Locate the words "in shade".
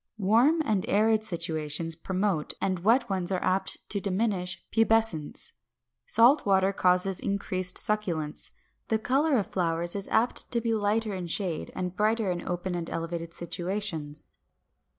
11.13-11.71